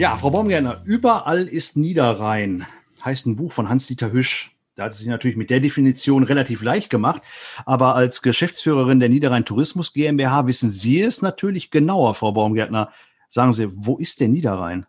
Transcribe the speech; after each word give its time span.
Ja, 0.00 0.16
Frau 0.16 0.30
Baumgärtner, 0.30 0.80
überall 0.86 1.46
ist 1.46 1.76
Niederrhein. 1.76 2.64
Heißt 3.04 3.26
ein 3.26 3.36
Buch 3.36 3.52
von 3.52 3.68
Hans-Dieter 3.68 4.12
Hüsch. 4.12 4.56
Da 4.74 4.84
hat 4.84 4.92
es 4.92 4.98
sich 5.00 5.08
natürlich 5.08 5.36
mit 5.36 5.50
der 5.50 5.60
Definition 5.60 6.22
relativ 6.22 6.62
leicht 6.62 6.88
gemacht. 6.88 7.20
Aber 7.66 7.96
als 7.96 8.22
Geschäftsführerin 8.22 8.98
der 8.98 9.10
Niederrhein 9.10 9.44
Tourismus 9.44 9.92
GmbH 9.92 10.46
wissen 10.46 10.70
Sie 10.70 11.02
es 11.02 11.20
natürlich 11.20 11.70
genauer, 11.70 12.14
Frau 12.14 12.32
Baumgärtner. 12.32 12.90
Sagen 13.28 13.52
Sie, 13.52 13.68
wo 13.74 13.98
ist 13.98 14.20
der 14.20 14.28
Niederrhein? 14.28 14.86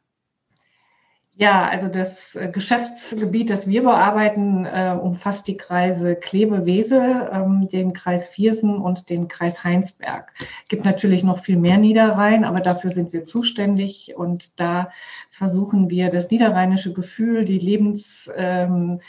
Ja, 1.42 1.68
also 1.68 1.88
das 1.88 2.36
äh, 2.36 2.50
Geschäftsgebiet, 2.50 3.50
das 3.50 3.68
wir 3.68 3.82
bearbeiten, 3.82 4.64
äh, 4.68 4.96
umfasst 5.02 5.48
die 5.48 5.58
Kreise 5.58 6.16
Kleve-Wesel, 6.16 7.32
ähm, 7.34 7.68
den 7.68 7.94
Kreis 7.94 8.28
Viersen 8.28 8.78
und 8.78 9.10
den 9.10 9.28
Kreis 9.28 9.64
Heinsberg. 9.64 10.32
Gibt 10.68 10.86
natürlich 10.86 11.24
noch 11.24 11.40
viel 11.40 11.58
mehr 11.58 11.80
Niederrhein, 11.80 12.44
aber 12.44 12.60
dafür 12.60 12.92
sind 12.92 13.12
wir 13.12 13.26
zuständig 13.26 14.14
und 14.16 14.60
da 14.60 14.92
versuchen 15.32 15.90
wir 15.90 16.12
das 16.12 16.30
niederrheinische 16.30 16.94
Gefühl, 16.94 17.44
die 17.46 17.58
Lebensweise 17.58 19.00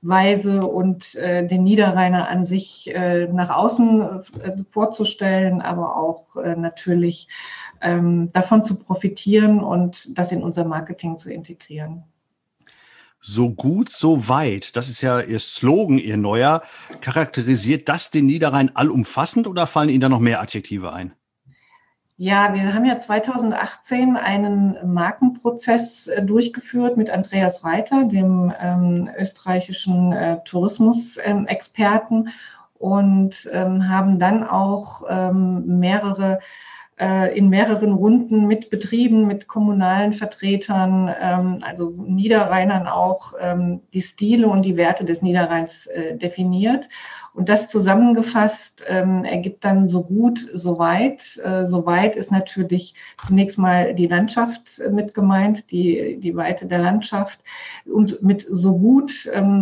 ähm, 0.00 0.64
und 0.64 1.14
äh, 1.16 1.46
den 1.46 1.62
Niederrheiner 1.62 2.26
an 2.26 2.46
sich 2.46 2.90
nach 3.32 3.50
außen 3.50 4.22
vorzustellen, 4.70 5.60
aber 5.60 5.96
auch 5.98 6.36
natürlich 6.56 7.28
davon 7.82 8.62
zu 8.62 8.76
profitieren 8.76 9.60
und 9.60 10.16
das 10.16 10.30
in 10.30 10.42
unser 10.42 10.64
Marketing 10.64 11.18
zu 11.18 11.30
integrieren. 11.30 12.04
So 13.24 13.50
gut, 13.50 13.88
so 13.88 14.28
weit. 14.28 14.76
Das 14.76 14.88
ist 14.88 15.00
ja 15.00 15.20
Ihr 15.20 15.38
Slogan, 15.38 15.98
Ihr 15.98 16.16
neuer. 16.16 16.62
Charakterisiert 17.00 17.88
das 17.88 18.10
den 18.10 18.26
Niederrhein 18.26 18.74
allumfassend 18.74 19.46
oder 19.46 19.68
fallen 19.68 19.90
Ihnen 19.90 20.00
da 20.00 20.08
noch 20.08 20.18
mehr 20.18 20.40
Adjektive 20.40 20.92
ein? 20.92 21.12
Ja, 22.16 22.52
wir 22.52 22.74
haben 22.74 22.84
ja 22.84 22.98
2018 22.98 24.16
einen 24.16 24.92
Markenprozess 24.92 26.08
äh, 26.08 26.24
durchgeführt 26.24 26.96
mit 26.96 27.10
Andreas 27.10 27.64
Reiter, 27.64 28.04
dem 28.04 28.52
ähm, 28.60 29.08
österreichischen 29.16 30.12
äh, 30.12 30.38
Tourismusexperten, 30.44 32.26
ähm, 32.26 32.32
und 32.74 33.48
ähm, 33.52 33.88
haben 33.88 34.18
dann 34.18 34.42
auch 34.42 35.04
ähm, 35.08 35.78
mehrere 35.78 36.40
in 37.36 37.48
mehreren 37.48 37.92
Runden 37.92 38.46
mit 38.46 38.70
Betrieben, 38.70 39.26
mit 39.26 39.48
kommunalen 39.48 40.12
Vertretern, 40.12 41.12
ähm, 41.20 41.58
also 41.62 41.90
Niederrheinern 41.90 42.86
auch 42.86 43.34
ähm, 43.40 43.80
die 43.92 44.02
Stile 44.02 44.48
und 44.48 44.62
die 44.62 44.76
Werte 44.76 45.04
des 45.04 45.22
Niederrheins 45.22 45.86
äh, 45.86 46.16
definiert. 46.16 46.88
Und 47.34 47.48
das 47.48 47.68
zusammengefasst 47.68 48.84
ähm, 48.86 49.24
ergibt 49.24 49.64
dann 49.64 49.88
so 49.88 50.02
gut, 50.02 50.38
so 50.52 50.78
weit. 50.78 51.40
Äh, 51.42 51.64
so 51.64 51.86
weit 51.86 52.14
ist 52.14 52.30
natürlich 52.30 52.94
zunächst 53.26 53.56
mal 53.56 53.94
die 53.94 54.06
Landschaft 54.06 54.82
mit 54.90 55.14
gemeint, 55.14 55.70
die, 55.70 56.18
die 56.20 56.36
Weite 56.36 56.66
der 56.66 56.80
Landschaft. 56.80 57.42
Und 57.86 58.22
mit 58.22 58.46
so 58.48 58.76
gut 58.76 59.10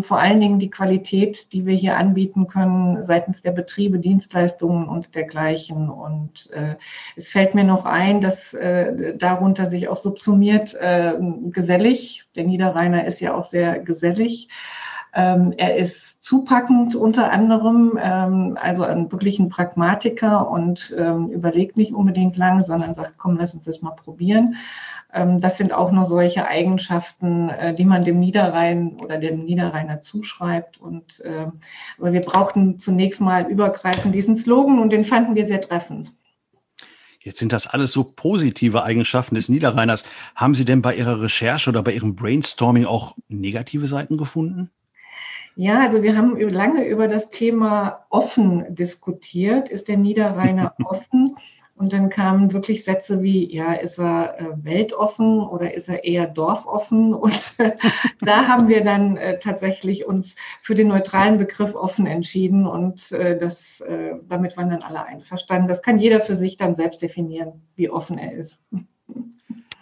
vor 0.00 0.18
allen 0.18 0.40
Dingen 0.40 0.58
die 0.58 0.70
Qualität, 0.70 1.52
die 1.52 1.64
wir 1.64 1.74
hier 1.74 1.96
anbieten 1.96 2.48
können 2.48 3.04
seitens 3.04 3.40
der 3.40 3.52
Betriebe, 3.52 4.00
Dienstleistungen 4.00 4.88
und 4.88 5.14
dergleichen. 5.14 5.88
Und 5.88 6.50
äh, 6.52 6.74
es 7.30 7.34
fällt 7.34 7.54
mir 7.54 7.62
noch 7.62 7.86
ein, 7.86 8.20
dass 8.20 8.54
äh, 8.54 9.16
darunter 9.16 9.66
sich 9.70 9.86
auch 9.86 9.96
subsumiert 9.96 10.74
äh, 10.74 11.14
gesellig. 11.50 12.24
Der 12.34 12.42
Niederrheiner 12.42 13.04
ist 13.04 13.20
ja 13.20 13.34
auch 13.34 13.44
sehr 13.44 13.78
gesellig. 13.78 14.48
Ähm, 15.14 15.54
er 15.56 15.76
ist 15.76 16.24
zupackend 16.24 16.96
unter 16.96 17.30
anderem, 17.30 17.96
ähm, 18.02 18.58
also 18.60 18.82
ein 18.82 19.12
wirklich 19.12 19.38
ein 19.38 19.48
Pragmatiker 19.48 20.50
und 20.50 20.92
ähm, 20.98 21.28
überlegt 21.28 21.76
nicht 21.76 21.94
unbedingt 21.94 22.36
lange, 22.36 22.62
sondern 22.62 22.94
sagt, 22.94 23.16
komm, 23.16 23.36
lass 23.36 23.54
uns 23.54 23.64
das 23.64 23.80
mal 23.80 23.94
probieren. 23.94 24.56
Ähm, 25.12 25.40
das 25.40 25.56
sind 25.56 25.72
auch 25.72 25.92
nur 25.92 26.06
solche 26.06 26.48
Eigenschaften, 26.48 27.48
äh, 27.50 27.74
die 27.74 27.84
man 27.84 28.02
dem 28.02 28.18
Niederrhein 28.18 28.96
oder 29.00 29.18
dem 29.18 29.44
Niederrheiner 29.44 30.00
zuschreibt. 30.00 30.80
Und 30.80 31.20
äh, 31.20 31.46
aber 31.96 32.12
wir 32.12 32.22
brauchten 32.22 32.76
zunächst 32.78 33.20
mal 33.20 33.48
übergreifend 33.48 34.16
diesen 34.16 34.36
Slogan 34.36 34.80
und 34.80 34.92
den 34.92 35.04
fanden 35.04 35.36
wir 35.36 35.46
sehr 35.46 35.60
treffend. 35.60 36.12
Jetzt 37.22 37.38
sind 37.38 37.52
das 37.52 37.66
alles 37.66 37.92
so 37.92 38.02
positive 38.02 38.82
Eigenschaften 38.82 39.34
des 39.34 39.50
Niederrheiners. 39.50 40.04
Haben 40.34 40.54
Sie 40.54 40.64
denn 40.64 40.80
bei 40.80 40.94
Ihrer 40.94 41.20
Recherche 41.20 41.68
oder 41.68 41.82
bei 41.82 41.92
Ihrem 41.92 42.16
Brainstorming 42.16 42.86
auch 42.86 43.14
negative 43.28 43.86
Seiten 43.86 44.16
gefunden? 44.16 44.70
Ja, 45.54 45.80
also 45.80 46.02
wir 46.02 46.16
haben 46.16 46.40
lange 46.48 46.86
über 46.86 47.08
das 47.08 47.28
Thema 47.28 48.06
offen 48.08 48.74
diskutiert. 48.74 49.68
Ist 49.68 49.88
der 49.88 49.98
Niederrheiner 49.98 50.74
offen? 50.84 51.36
Und 51.80 51.94
dann 51.94 52.10
kamen 52.10 52.52
wirklich 52.52 52.84
Sätze 52.84 53.22
wie, 53.22 53.50
ja, 53.50 53.72
ist 53.72 53.98
er 53.98 54.38
äh, 54.38 54.44
weltoffen 54.64 55.40
oder 55.40 55.72
ist 55.72 55.88
er 55.88 56.04
eher 56.04 56.26
dorfoffen? 56.26 57.14
Und 57.14 57.54
äh, 57.56 57.72
da 58.20 58.46
haben 58.46 58.68
wir 58.68 58.84
dann 58.84 59.16
äh, 59.16 59.38
tatsächlich 59.38 60.04
uns 60.04 60.34
für 60.60 60.74
den 60.74 60.88
neutralen 60.88 61.38
Begriff 61.38 61.74
offen 61.74 62.06
entschieden 62.06 62.66
und 62.66 63.12
äh, 63.12 63.38
das, 63.38 63.80
äh, 63.80 64.12
damit 64.28 64.58
waren 64.58 64.68
dann 64.68 64.82
alle 64.82 65.04
einverstanden. 65.04 65.68
Das 65.68 65.80
kann 65.80 65.98
jeder 65.98 66.20
für 66.20 66.36
sich 66.36 66.58
dann 66.58 66.74
selbst 66.74 67.00
definieren, 67.00 67.62
wie 67.76 67.88
offen 67.88 68.18
er 68.18 68.32
ist. 68.32 68.60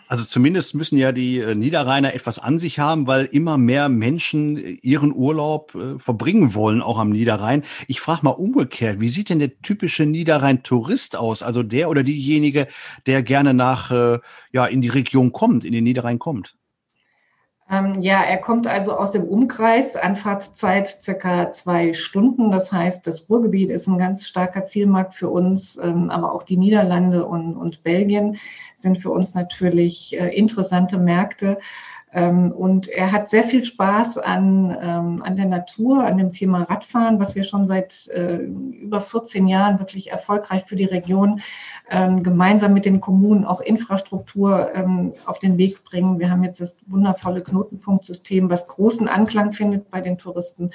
Also 0.08 0.24
zumindest 0.24 0.74
müssen 0.74 0.96
ja 0.96 1.12
die 1.12 1.38
äh, 1.38 1.54
Niederrheiner 1.54 2.14
etwas 2.14 2.38
an 2.38 2.58
sich 2.58 2.78
haben, 2.78 3.06
weil 3.06 3.26
immer 3.26 3.58
mehr 3.58 3.90
Menschen 3.90 4.56
äh, 4.56 4.70
ihren 4.82 5.14
Urlaub 5.14 5.74
äh, 5.74 5.98
verbringen 5.98 6.54
wollen, 6.54 6.80
auch 6.80 6.98
am 6.98 7.10
Niederrhein. 7.10 7.62
Ich 7.88 8.00
frage 8.00 8.20
mal 8.22 8.30
umgekehrt, 8.30 9.00
wie 9.00 9.10
sieht 9.10 9.28
denn 9.28 9.38
der 9.38 9.60
typische 9.60 10.06
Niederrhein-Tourist 10.06 11.16
aus? 11.16 11.42
Also 11.42 11.62
der 11.62 11.90
oder 11.90 12.02
diejenige, 12.02 12.68
der 13.06 13.22
gerne 13.22 13.52
nach, 13.52 13.90
äh, 13.90 14.18
ja, 14.50 14.64
in 14.66 14.80
die 14.80 14.88
Region 14.88 15.32
kommt, 15.32 15.66
in 15.66 15.72
den 15.72 15.84
Niederrhein 15.84 16.18
kommt? 16.18 16.57
Ähm, 17.70 18.00
ja, 18.00 18.22
er 18.22 18.38
kommt 18.38 18.66
also 18.66 18.96
aus 18.96 19.12
dem 19.12 19.24
Umkreis, 19.24 19.94
Anfahrtszeit 19.94 20.88
circa 20.88 21.52
zwei 21.52 21.92
Stunden. 21.92 22.50
Das 22.50 22.72
heißt, 22.72 23.06
das 23.06 23.28
Ruhrgebiet 23.28 23.68
ist 23.68 23.86
ein 23.86 23.98
ganz 23.98 24.26
starker 24.26 24.64
Zielmarkt 24.64 25.14
für 25.14 25.28
uns, 25.28 25.76
ähm, 25.76 26.08
aber 26.08 26.32
auch 26.32 26.44
die 26.44 26.56
Niederlande 26.56 27.26
und, 27.26 27.56
und 27.56 27.82
Belgien 27.82 28.38
sind 28.78 28.98
für 28.98 29.10
uns 29.10 29.34
natürlich 29.34 30.18
äh, 30.18 30.28
interessante 30.34 30.96
Märkte. 30.96 31.58
Ähm, 32.12 32.52
und 32.52 32.88
er 32.88 33.12
hat 33.12 33.30
sehr 33.30 33.44
viel 33.44 33.64
Spaß 33.64 34.18
an, 34.18 34.76
ähm, 34.80 35.22
an 35.22 35.36
der 35.36 35.46
Natur, 35.46 36.04
an 36.04 36.16
dem 36.16 36.32
Thema 36.32 36.62
Radfahren, 36.62 37.20
was 37.20 37.34
wir 37.34 37.42
schon 37.42 37.66
seit 37.66 38.08
äh, 38.08 38.36
über 38.36 39.00
14 39.00 39.46
Jahren 39.46 39.78
wirklich 39.78 40.10
erfolgreich 40.10 40.64
für 40.66 40.76
die 40.76 40.86
Region 40.86 41.40
ähm, 41.90 42.22
gemeinsam 42.22 42.72
mit 42.72 42.84
den 42.84 43.00
Kommunen 43.00 43.44
auch 43.44 43.60
Infrastruktur 43.60 44.70
auf 45.26 45.38
den 45.38 45.58
Weg 45.58 45.84
bringen. 45.84 46.18
Wir 46.18 46.30
haben 46.30 46.44
jetzt 46.44 46.60
das 46.60 46.76
wundervolle 46.86 47.42
Knotenpunktsystem, 47.42 48.50
was 48.50 48.66
großen 48.66 49.08
Anklang 49.08 49.52
findet 49.52 49.90
bei 49.90 50.00
den 50.00 50.18
Touristen. 50.18 50.70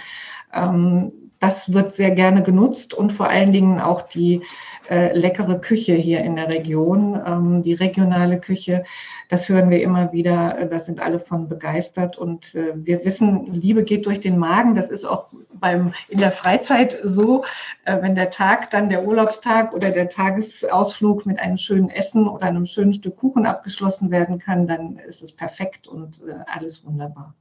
Das 1.44 1.74
wird 1.74 1.94
sehr 1.94 2.12
gerne 2.12 2.42
genutzt 2.42 2.94
und 2.94 3.12
vor 3.12 3.28
allen 3.28 3.52
Dingen 3.52 3.82
auch 3.82 4.04
die 4.04 4.44
äh, 4.90 5.12
leckere 5.12 5.60
Küche 5.60 5.94
hier 5.94 6.22
in 6.22 6.38
der 6.38 6.48
Region, 6.48 7.22
ähm, 7.28 7.64
die 7.64 7.74
regionale 7.74 8.40
Küche. 8.40 8.86
Das 9.28 9.50
hören 9.50 9.70
wir 9.70 9.82
immer 9.82 10.14
wieder. 10.14 10.58
Äh, 10.58 10.70
da 10.70 10.80
sind 10.80 11.02
alle 11.02 11.20
von 11.20 11.50
begeistert 11.50 12.18
und 12.18 12.56
äh, 12.56 12.72
wir 12.76 13.04
wissen, 13.04 13.54
Liebe 13.54 13.84
geht 13.84 14.06
durch 14.06 14.22
den 14.22 14.38
Magen. 14.38 14.74
Das 14.74 14.90
ist 14.90 15.04
auch 15.04 15.28
beim 15.52 15.94
in 16.08 16.20
der 16.20 16.32
Freizeit 16.32 16.98
so, 17.04 17.44
äh, 17.84 18.02
wenn 18.02 18.16
der 18.16 18.30
Tag 18.30 18.70
dann 18.70 18.88
der 18.88 19.04
Urlaubstag 19.04 19.74
oder 19.74 19.90
der 19.90 20.08
Tagesausflug 20.08 21.26
mit 21.26 21.40
einem 21.40 21.58
schönen 21.58 21.90
Essen 21.90 22.26
oder 22.26 22.46
einem 22.46 22.66
schönen 22.66 22.94
Stück 22.94 23.18
Kuchen 23.18 23.46
abgeschlossen 23.46 24.12
werden 24.12 24.40
kann, 24.40 24.66
dann 24.66 24.96
ist 24.96 25.22
es 25.22 25.34
perfekt 25.34 25.90
und 25.90 26.22
äh, 26.26 26.36
alles 26.50 26.86
wunderbar. 26.86 27.36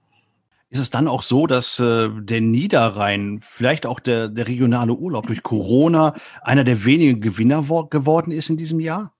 Ist 0.72 0.80
es 0.80 0.88
dann 0.88 1.06
auch 1.06 1.22
so, 1.22 1.46
dass 1.46 1.78
äh, 1.80 2.08
der 2.08 2.40
Niederrhein, 2.40 3.40
vielleicht 3.42 3.84
auch 3.84 4.00
der, 4.00 4.30
der 4.30 4.48
regionale 4.48 4.94
Urlaub 4.94 5.26
durch 5.26 5.42
Corona 5.42 6.14
einer 6.40 6.64
der 6.64 6.86
wenigen 6.86 7.20
Gewinner 7.20 7.62
geworden 7.90 8.32
ist 8.32 8.48
in 8.48 8.56
diesem 8.56 8.80
Jahr? 8.80 9.12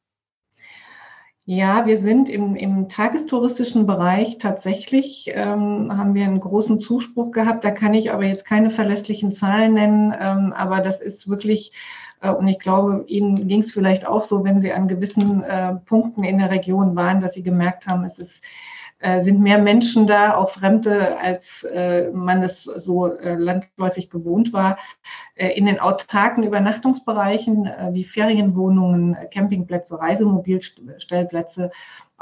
Ja, 1.45 1.85
wir 1.85 2.01
sind 2.01 2.31
im, 2.31 2.57
im 2.57 2.89
tagestouristischen 2.89 3.85
Bereich 3.85 4.39
tatsächlich, 4.39 5.31
ähm, 5.35 5.95
haben 5.95 6.15
wir 6.15 6.25
einen 6.25 6.41
großen 6.41 6.81
Zuspruch 6.81 7.33
gehabt. 7.33 7.65
Da 7.65 7.71
kann 7.71 7.93
ich 7.93 8.11
aber 8.11 8.25
jetzt 8.25 8.47
keine 8.47 8.71
verlässlichen 8.71 9.31
Zahlen 9.31 9.75
nennen, 9.75 10.15
ähm, 10.19 10.55
aber 10.57 10.81
das 10.81 11.03
ist 11.03 11.29
wirklich, 11.29 11.75
äh, 12.23 12.31
und 12.31 12.49
ich 12.49 12.61
glaube, 12.61 13.05
Ihnen 13.09 13.47
ging 13.47 13.61
es 13.61 13.73
vielleicht 13.73 14.09
auch 14.09 14.23
so, 14.23 14.43
wenn 14.43 14.61
Sie 14.61 14.73
an 14.73 14.89
gewissen 14.89 15.43
äh, 15.43 15.75
Punkten 15.85 16.25
in 16.25 16.39
der 16.39 16.51
Region 16.51 16.97
waren, 16.97 17.21
dass 17.21 17.35
Sie 17.35 17.43
gemerkt 17.43 17.87
haben, 17.87 18.05
es 18.05 18.19
ist 18.19 18.43
sind 19.21 19.41
mehr 19.41 19.59
Menschen 19.59 20.07
da, 20.07 20.37
auch 20.37 20.51
Fremde, 20.51 21.19
als 21.19 21.65
äh, 21.65 22.11
man 22.11 22.43
es 22.43 22.63
so 22.63 23.07
äh, 23.07 23.35
landläufig 23.35 24.11
gewohnt 24.11 24.53
war. 24.53 24.79
Äh, 25.35 25.51
in 25.51 25.67
den 25.67 25.81
autarken 25.81 26.45
Übernachtungsbereichen 26.45 27.67
äh, 27.67 27.91
wie 27.93 28.05
Ferienwohnungen, 28.05 29.17
Campingplätze, 29.31 29.99
Reisemobilstellplätze, 29.99 31.71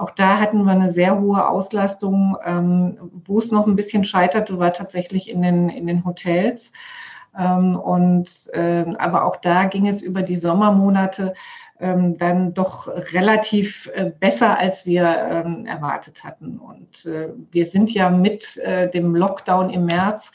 auch 0.01 0.11
da 0.13 0.41
hatten 0.41 0.65
wir 0.65 0.73
eine 0.73 0.91
sehr 0.91 1.21
hohe 1.21 1.47
Auslastung. 1.47 2.39
Ähm, 2.43 2.97
wo 3.27 3.39
es 3.39 3.51
noch 3.51 3.67
ein 3.67 3.77
bisschen 3.77 4.05
scheiterte, 4.05 4.59
war 4.59 4.73
tatsächlich 4.73 5.29
in 5.29 5.43
den, 5.43 5.69
in 5.69 5.87
den 5.87 6.07
Hotels. 6.07 6.73
Ähm, 7.39 7.77
und 7.77 8.49
äh, 8.55 8.87
aber 8.99 9.27
auch 9.27 9.37
da 9.37 9.65
ging 9.65 9.87
es 9.87 10.01
über 10.01 10.23
die 10.23 10.37
Sommermonate 10.37 11.35
ähm, 11.81 12.17
dann 12.17 12.55
doch 12.55 12.89
relativ 12.89 13.91
äh, 13.95 14.13
besser, 14.19 14.59
als 14.59 14.87
wir 14.87 15.05
ähm, 15.05 15.67
erwartet 15.67 16.25
hatten. 16.25 16.59
Und 16.59 17.07
äh, 17.07 17.29
wir 17.51 17.67
sind 17.67 17.93
ja 17.93 18.11
mit 18.11 18.57
äh, 18.59 18.91
dem 18.91 19.15
Lockdown 19.15 19.71
im 19.71 19.87
März 19.87 20.31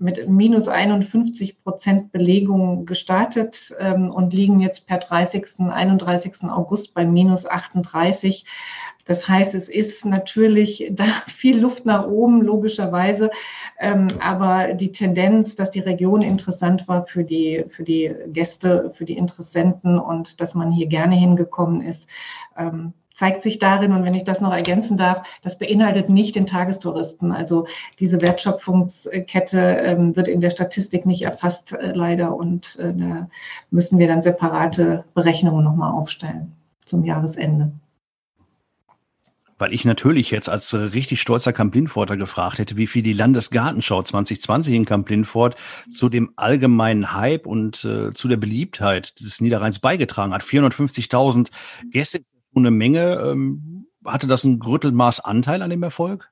mit 0.00 0.28
minus 0.28 0.68
51 0.68 1.62
Prozent 1.62 2.12
Belegung 2.12 2.86
gestartet 2.86 3.74
ähm, 3.80 4.10
und 4.10 4.32
liegen 4.32 4.60
jetzt 4.60 4.86
per 4.86 4.98
30. 4.98 5.60
31. 5.70 6.44
August 6.44 6.94
bei 6.94 7.04
minus 7.04 7.46
38. 7.46 8.44
Das 9.08 9.26
heißt, 9.26 9.54
es 9.54 9.68
ist 9.68 10.04
natürlich 10.04 10.86
da 10.92 11.06
viel 11.26 11.58
Luft 11.58 11.84
nach 11.86 12.06
oben, 12.06 12.42
logischerweise. 12.42 13.30
Ähm, 13.80 14.08
aber 14.20 14.74
die 14.74 14.92
Tendenz, 14.92 15.56
dass 15.56 15.70
die 15.70 15.80
Region 15.80 16.22
interessant 16.22 16.86
war 16.86 17.02
für 17.02 17.24
die, 17.24 17.64
für 17.68 17.82
die 17.82 18.14
Gäste, 18.28 18.92
für 18.94 19.04
die 19.04 19.16
Interessenten 19.16 19.98
und 19.98 20.40
dass 20.40 20.54
man 20.54 20.70
hier 20.70 20.86
gerne 20.86 21.16
hingekommen 21.16 21.80
ist, 21.80 22.06
ähm, 22.56 22.92
zeigt 23.14 23.42
sich 23.42 23.58
darin, 23.58 23.92
und 23.92 24.04
wenn 24.04 24.14
ich 24.14 24.22
das 24.22 24.40
noch 24.40 24.52
ergänzen 24.52 24.96
darf, 24.96 25.22
das 25.42 25.58
beinhaltet 25.58 26.08
nicht 26.08 26.36
den 26.36 26.46
Tagestouristen. 26.46 27.32
Also 27.32 27.66
diese 27.98 28.20
Wertschöpfungskette 28.20 29.58
ähm, 29.58 30.14
wird 30.14 30.28
in 30.28 30.40
der 30.40 30.50
Statistik 30.50 31.04
nicht 31.04 31.22
erfasst, 31.22 31.72
äh, 31.72 31.92
leider. 31.92 32.36
Und 32.36 32.78
äh, 32.78 32.94
da 32.94 33.28
müssen 33.70 33.98
wir 33.98 34.06
dann 34.06 34.22
separate 34.22 35.04
Berechnungen 35.14 35.64
nochmal 35.64 35.92
aufstellen 35.92 36.52
zum 36.84 37.04
Jahresende 37.04 37.72
weil 39.58 39.74
ich 39.74 39.84
natürlich 39.84 40.30
jetzt 40.30 40.48
als 40.48 40.72
äh, 40.72 40.78
richtig 40.78 41.20
stolzer 41.20 41.52
Kamp-Lindforter 41.52 42.16
gefragt 42.16 42.58
hätte, 42.58 42.76
wie 42.76 42.86
viel 42.86 43.02
die 43.02 43.12
Landesgartenschau 43.12 44.02
2020 44.02 44.74
in 44.74 44.84
Kamp-Lindfort 44.84 45.56
zu 45.90 46.08
dem 46.08 46.32
allgemeinen 46.36 47.12
Hype 47.12 47.46
und 47.46 47.84
äh, 47.84 48.12
zu 48.14 48.28
der 48.28 48.36
Beliebtheit 48.36 49.20
des 49.20 49.40
Niederrheins 49.40 49.80
beigetragen 49.80 50.32
hat. 50.32 50.42
450.000 50.42 51.48
Gäste, 51.90 52.20
eine 52.54 52.70
Menge. 52.70 53.20
Ähm, 53.20 53.86
hatte 54.04 54.26
das 54.26 54.44
ein 54.44 54.58
Grüttelmaß 54.58 55.20
Anteil 55.20 55.62
an 55.62 55.70
dem 55.70 55.82
Erfolg? 55.82 56.30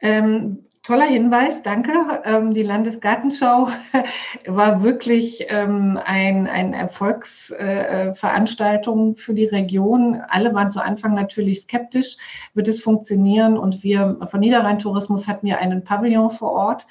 Ähm, 0.00 0.64
Toller 0.82 1.04
Hinweis, 1.04 1.62
danke. 1.62 1.92
Ähm, 2.24 2.54
die 2.54 2.62
Landesgartenschau 2.62 3.68
war 4.46 4.82
wirklich 4.82 5.44
ähm, 5.48 6.00
ein, 6.02 6.46
ein 6.46 6.72
Erfolgsveranstaltung 6.72 9.12
äh, 9.12 9.16
für 9.16 9.34
die 9.34 9.44
Region. 9.44 10.22
Alle 10.26 10.54
waren 10.54 10.70
zu 10.70 10.82
Anfang 10.82 11.12
natürlich 11.12 11.60
skeptisch, 11.60 12.16
wird 12.54 12.66
es 12.66 12.82
funktionieren? 12.82 13.58
Und 13.58 13.82
wir 13.82 14.26
von 14.30 14.40
Niederrhein 14.40 14.78
Tourismus 14.78 15.28
hatten 15.28 15.46
ja 15.46 15.58
einen 15.58 15.84
Pavillon 15.84 16.30
vor 16.30 16.52
Ort, 16.52 16.86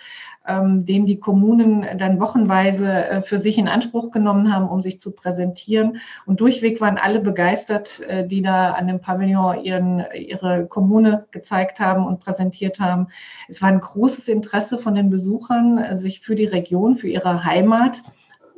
ähm, 0.47 0.85
den 0.85 1.05
die 1.05 1.19
Kommunen 1.19 1.85
dann 1.97 2.19
wochenweise 2.19 2.87
äh, 2.87 3.21
für 3.21 3.37
sich 3.37 3.57
in 3.57 3.67
Anspruch 3.67 4.11
genommen 4.11 4.53
haben, 4.53 4.67
um 4.67 4.81
sich 4.81 4.99
zu 4.99 5.11
präsentieren. 5.11 5.97
Und 6.25 6.39
durchweg 6.41 6.81
waren 6.81 6.97
alle 6.97 7.19
begeistert, 7.19 8.01
äh, 8.01 8.27
die 8.27 8.41
da 8.41 8.71
an 8.71 8.87
dem 8.87 8.99
Pavillon 8.99 9.63
ihren, 9.63 10.03
ihre 10.13 10.65
Kommune 10.65 11.27
gezeigt 11.31 11.79
haben 11.79 12.05
und 12.05 12.19
präsentiert 12.19 12.79
haben. 12.79 13.07
Es 13.47 13.61
war 13.61 13.69
ein 13.69 13.79
großes 13.79 14.27
Interesse 14.27 14.77
von 14.77 14.95
den 14.95 15.09
Besuchern, 15.09 15.77
äh, 15.77 15.97
sich 15.97 16.21
für 16.21 16.35
die 16.35 16.45
Region, 16.45 16.95
für 16.95 17.09
ihre 17.09 17.43
Heimat 17.43 18.01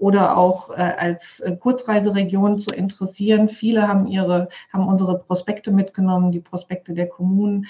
oder 0.01 0.35
auch 0.35 0.71
äh, 0.71 0.81
als 0.81 1.41
äh, 1.41 1.55
Kurzreiseregion 1.55 2.57
zu 2.57 2.73
interessieren. 2.73 3.49
Viele 3.49 3.87
haben 3.87 4.07
ihre, 4.07 4.49
haben 4.73 4.87
unsere 4.87 5.19
Prospekte 5.19 5.69
mitgenommen, 5.69 6.31
die 6.31 6.39
Prospekte 6.39 6.95
der 6.95 7.07
Kommunen. 7.07 7.67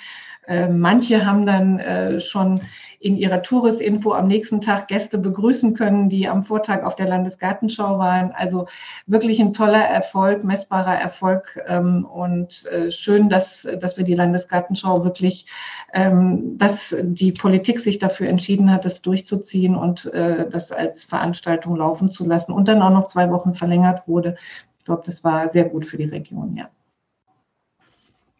Äh, 0.47 0.69
manche 0.69 1.25
haben 1.25 1.45
dann 1.45 1.79
äh, 1.79 2.19
schon 2.19 2.61
in 2.99 3.17
ihrer 3.17 3.41
Touristinfo 3.41 4.13
am 4.13 4.27
nächsten 4.27 4.61
Tag 4.61 4.87
Gäste 4.87 5.17
begrüßen 5.17 5.75
können, 5.75 6.09
die 6.09 6.27
am 6.27 6.43
Vortag 6.43 6.83
auf 6.83 6.95
der 6.95 7.07
Landesgartenschau 7.07 7.99
waren. 7.99 8.31
Also 8.31 8.67
wirklich 9.05 9.39
ein 9.39 9.53
toller 9.53 9.83
Erfolg, 9.83 10.43
messbarer 10.43 10.95
Erfolg 10.95 11.59
ähm, 11.67 12.05
und 12.05 12.65
äh, 12.67 12.91
schön, 12.91 13.29
dass, 13.29 13.67
dass 13.79 13.97
wir 13.97 14.03
die 14.03 14.15
Landesgartenschau 14.15 15.03
wirklich, 15.03 15.47
ähm, 15.93 16.57
dass 16.57 16.95
die 17.01 17.33
Politik 17.33 17.79
sich 17.79 17.99
dafür 17.99 18.27
entschieden 18.27 18.71
hat, 18.71 18.85
das 18.85 19.01
durchzuziehen 19.01 19.75
und 19.75 20.11
das 20.11 20.71
als 20.71 21.03
Veranstaltung 21.05 21.75
laufen 21.75 22.11
zu 22.11 22.20
lassen 22.25 22.51
und 22.51 22.67
dann 22.67 22.81
auch 22.81 22.89
noch 22.89 23.07
zwei 23.07 23.29
Wochen 23.31 23.53
verlängert 23.53 24.07
wurde. 24.07 24.35
Ich 24.79 24.85
glaube, 24.85 25.03
das 25.05 25.23
war 25.23 25.49
sehr 25.49 25.65
gut 25.65 25.85
für 25.85 25.97
die 25.97 26.05
Region, 26.05 26.55
ja. 26.55 26.69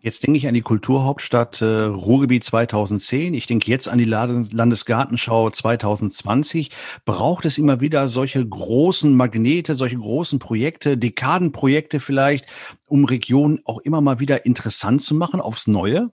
Jetzt 0.03 0.23
denke 0.23 0.39
ich 0.39 0.47
an 0.47 0.55
die 0.55 0.61
Kulturhauptstadt 0.61 1.61
äh, 1.61 1.65
Ruhrgebiet 1.65 2.43
2010. 2.43 3.35
Ich 3.35 3.45
denke 3.45 3.69
jetzt 3.69 3.87
an 3.87 3.99
die 3.99 4.05
Landesgartenschau 4.05 5.51
2020. 5.51 6.71
Braucht 7.05 7.45
es 7.45 7.59
immer 7.59 7.81
wieder 7.81 8.07
solche 8.07 8.43
großen 8.43 9.15
Magnete, 9.15 9.75
solche 9.75 9.99
großen 9.99 10.39
Projekte, 10.39 10.97
Dekadenprojekte 10.97 11.99
vielleicht, 11.99 12.47
um 12.87 13.05
Regionen 13.05 13.59
auch 13.63 13.77
immer 13.81 14.01
mal 14.01 14.19
wieder 14.19 14.43
interessant 14.47 15.03
zu 15.03 15.13
machen 15.13 15.39
aufs 15.39 15.67
Neue? 15.67 16.09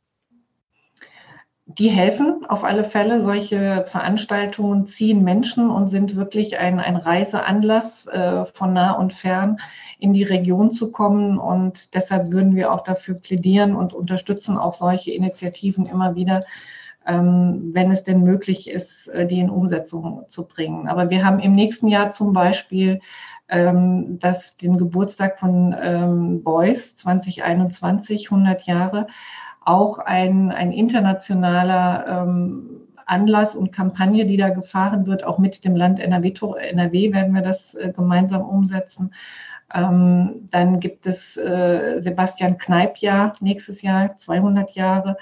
Die 1.68 1.90
helfen 1.90 2.46
auf 2.48 2.64
alle 2.64 2.82
Fälle. 2.82 3.22
Solche 3.22 3.84
Veranstaltungen 3.86 4.86
ziehen 4.86 5.22
Menschen 5.22 5.68
und 5.70 5.88
sind 5.88 6.16
wirklich 6.16 6.58
ein, 6.58 6.80
ein 6.80 6.96
Reiseanlass 6.96 8.06
äh, 8.06 8.46
von 8.46 8.72
nah 8.72 8.92
und 8.92 9.12
fern 9.12 9.58
in 9.98 10.14
die 10.14 10.22
Region 10.22 10.70
zu 10.70 10.90
kommen. 10.90 11.38
Und 11.38 11.94
deshalb 11.94 12.32
würden 12.32 12.56
wir 12.56 12.72
auch 12.72 12.80
dafür 12.80 13.16
plädieren 13.16 13.76
und 13.76 13.92
unterstützen 13.92 14.56
auch 14.56 14.72
solche 14.72 15.12
Initiativen 15.12 15.84
immer 15.84 16.14
wieder, 16.14 16.40
ähm, 17.06 17.70
wenn 17.74 17.90
es 17.90 18.02
denn 18.02 18.22
möglich 18.22 18.70
ist, 18.70 19.08
äh, 19.08 19.26
die 19.26 19.38
in 19.38 19.50
Umsetzung 19.50 20.24
zu 20.30 20.46
bringen. 20.46 20.88
Aber 20.88 21.10
wir 21.10 21.22
haben 21.22 21.38
im 21.38 21.54
nächsten 21.54 21.88
Jahr 21.88 22.12
zum 22.12 22.32
Beispiel 22.32 23.00
ähm, 23.50 24.18
das, 24.20 24.56
den 24.56 24.78
Geburtstag 24.78 25.38
von 25.38 25.76
ähm, 25.78 26.42
Beuys 26.42 26.96
2021, 26.96 28.30
100 28.30 28.62
Jahre 28.62 29.06
auch 29.64 29.98
ein, 29.98 30.50
ein 30.50 30.72
internationaler 30.72 32.24
ähm, 32.24 32.88
Anlass 33.06 33.54
und 33.54 33.72
Kampagne, 33.72 34.26
die 34.26 34.36
da 34.36 34.50
gefahren 34.50 35.06
wird. 35.06 35.24
Auch 35.24 35.38
mit 35.38 35.64
dem 35.64 35.76
Land 35.76 35.98
NRW, 35.98 36.34
NRW 36.60 37.12
werden 37.12 37.34
wir 37.34 37.42
das 37.42 37.74
äh, 37.74 37.92
gemeinsam 37.94 38.42
umsetzen. 38.42 39.12
Ähm, 39.74 40.48
dann 40.50 40.80
gibt 40.80 41.06
es 41.06 41.36
äh, 41.36 42.00
Sebastian 42.00 42.58
Kneip-Jahr 42.58 43.34
nächstes 43.40 43.82
Jahr, 43.82 44.16
200 44.18 44.70
Jahre. 44.72 45.16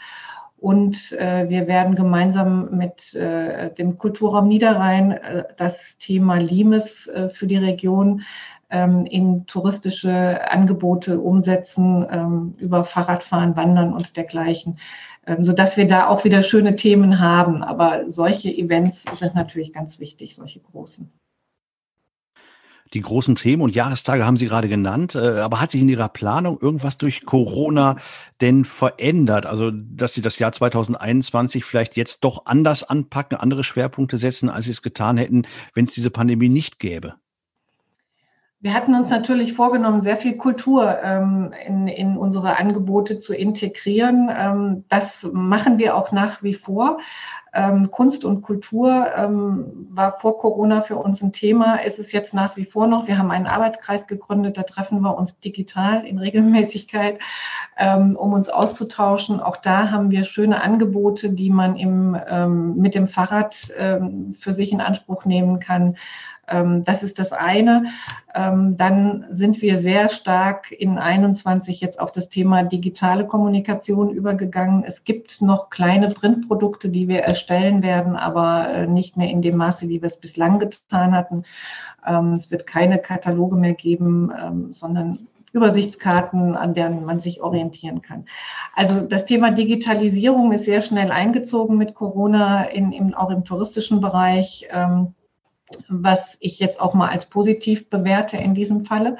Und 0.59 1.13
äh, 1.13 1.49
wir 1.49 1.67
werden 1.67 1.95
gemeinsam 1.95 2.71
mit 2.77 3.15
äh, 3.15 3.73
dem 3.75 3.99
Kulturraum 3.99 4.49
Niederrhein 4.49 5.13
äh, 5.13 5.45
das 5.57 5.99
Thema 5.99 6.37
Limes 6.37 7.09
äh, 7.09 7.29
für 7.29 7.47
die 7.47 7.59
Region 7.59 8.23
in 8.69 9.47
touristische 9.47 10.51
Angebote 10.51 11.21
umsetzen, 11.21 12.05
ähm, 12.11 12.53
über 12.59 12.83
Fahrradfahren, 12.83 13.57
Wandern 13.57 13.93
und 13.93 14.17
dergleichen, 14.17 14.81
ähm, 15.27 15.45
sodass 15.45 15.77
wir 15.77 15.87
da 15.87 16.09
auch 16.09 16.25
wieder 16.25 16.43
schöne 16.43 16.75
Themen 16.75 17.21
haben. 17.21 17.63
Aber 17.63 18.11
solche 18.11 18.51
Events 18.51 19.05
sind 19.15 19.35
natürlich 19.37 19.73
ganz 19.73 20.01
wichtig, 20.01 20.35
solche 20.35 20.61
großen. 20.61 21.13
Die 22.95 23.01
großen 23.01 23.35
Themen 23.35 23.63
und 23.63 23.75
Jahrestage 23.75 24.25
haben 24.25 24.37
Sie 24.37 24.47
gerade 24.47 24.69
genannt, 24.69 25.17
äh, 25.17 25.41
aber 25.41 25.61
hat 25.61 25.73
sich 25.73 25.83
in 25.83 25.89
Ihrer 25.89 26.09
Planung 26.09 26.59
irgendwas 26.61 26.99
durch 26.99 27.25
Corona 27.25 27.97
denn 28.41 28.65
verändert? 28.65 29.45
Also, 29.45 29.73
dass 29.73 30.15
Sie 30.15 30.23
das 30.23 30.39
Jahr 30.39 30.53
2021 30.53 31.65
vielleicht 31.65 31.97
jetzt 31.97 32.23
doch 32.23 32.47
anders 32.47 32.85
anpacken, 32.85 33.37
andere 33.37 33.65
Schwerpunkte 33.65 34.19
setzen, 34.19 34.49
als 34.49 34.67
Sie 34.67 34.71
es 34.71 34.83
getan 34.83 35.17
hätten, 35.17 35.43
wenn 35.75 35.85
es 35.85 35.95
diese 35.95 36.11
Pandemie 36.11 36.49
nicht 36.49 36.79
gäbe? 36.79 37.15
Wir 38.67 38.75
hatten 38.75 38.97
uns 38.97 39.11
natürlich 39.11 39.53
vorgenommen, 39.53 40.03
sehr 40.03 40.17
viel 40.17 40.37
Kultur 40.37 40.99
ähm, 41.01 41.53
in, 41.69 41.87
in 41.87 42.17
unsere 42.17 42.57
Angebote 42.57 43.21
zu 43.21 43.33
integrieren. 43.33 44.29
Ähm, 44.37 44.85
das 44.89 45.23
machen 45.33 45.79
wir 45.79 45.95
auch 45.95 46.11
nach 46.11 46.43
wie 46.43 46.53
vor. 46.53 46.99
Ähm, 47.57 47.91
Kunst 47.91 48.27
und 48.27 48.43
Kultur 48.43 49.07
ähm, 49.17 49.89
war 49.91 50.19
vor 50.19 50.39
Corona 50.39 50.83
für 50.83 50.97
uns 50.97 51.23
ein 51.23 51.33
Thema, 51.33 51.77
ist 51.77 51.99
es 51.99 52.13
jetzt 52.13 52.35
nach 52.35 52.59
wie 52.59 52.67
vor 52.67 52.87
noch. 52.87 53.09
Wir 53.09 53.17
haben 53.17 53.31
einen 53.31 53.47
Arbeitskreis 53.47 54.07
gegründet, 54.07 54.59
da 54.59 54.63
treffen 54.63 55.01
wir 55.01 55.17
uns 55.17 55.39
digital 55.39 56.05
in 56.05 56.19
Regelmäßigkeit, 56.19 57.19
ähm, 57.79 58.15
um 58.15 58.35
uns 58.35 58.51
auszutauschen. 58.51 59.41
Auch 59.41 59.57
da 59.57 59.91
haben 59.91 60.11
wir 60.11 60.25
schöne 60.25 60.61
Angebote, 60.61 61.31
die 61.31 61.49
man 61.49 61.77
im, 61.77 62.15
ähm, 62.29 62.77
mit 62.77 62.95
dem 62.95 63.07
Fahrrad 63.07 63.55
für 63.55 64.53
sich 64.53 64.73
in 64.73 64.81
Anspruch 64.81 65.25
nehmen 65.25 65.61
kann. 65.61 65.97
Ähm, 66.49 66.85
das 66.85 67.03
ist 67.03 67.19
das 67.19 67.33
eine. 67.33 67.87
Ähm, 68.35 68.77
dann 68.77 69.27
sind 69.31 69.63
wir 69.63 69.83
sehr 69.83 70.09
stark 70.09 70.71
in 70.73 70.99
21 70.99 71.81
jetzt 71.81 71.99
auf 71.99 72.13
das 72.13 72.29
Thema 72.29 72.63
digitale 72.63 73.27
Kommunikation 73.27 74.11
übergegangen. 74.11 74.85
Es 74.85 75.05
gibt 75.05 75.43
noch 75.43 75.71
kleine 75.71 76.09
Printprodukte, 76.09 76.89
die 76.89 77.09
wir 77.09 77.21
erstellen 77.21 77.46
werden, 77.83 78.17
aber 78.17 78.69
äh, 78.69 78.87
nicht 78.87 79.17
mehr 79.17 79.31
in 79.31 79.43
dem 79.43 79.57
Maße, 79.57 79.89
wie 79.89 80.03
wir 80.03 80.07
es 80.07 80.21
bislang 80.21 80.59
getan 80.59 81.15
hatten. 81.15 81.45
Ähm, 82.07 82.35
es 82.35 82.51
wird 82.51 82.67
keine 82.67 82.99
Kataloge 82.99 83.57
mehr 83.57 83.75
geben, 83.75 84.33
sondern 84.71 85.27
Übersichtskarten, 85.53 86.55
an 86.55 86.75
denen 86.75 87.05
man 87.05 87.21
sich 87.21 87.41
orientieren 87.41 88.03
kann. 88.03 88.27
Also 88.75 89.01
das 89.01 89.25
Thema 89.25 89.51
Digitalisierung 89.51 90.53
ist 90.53 90.65
sehr 90.65 90.83
schnell 90.83 91.11
eingezogen 91.11 91.79
mit 91.79 91.95
Corona, 91.95 92.65
in, 92.65 92.93
in, 92.93 93.15
auch 93.15 93.31
im 93.31 93.45
touristischen 93.45 94.01
Bereich. 94.01 94.69
Ähm, 94.71 95.15
was 95.89 96.37
ich 96.39 96.61
jetzt 96.61 96.81
auch 96.81 96.95
mal 96.95 97.09
als 97.09 97.27
positiv 97.27 97.91
bewerte 97.91 98.37
in 98.37 98.55
diesem 98.55 98.85
Falle, 98.85 99.17